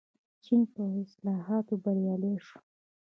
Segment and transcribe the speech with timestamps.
[0.43, 2.59] چین په اصلاحاتو بریالی شو.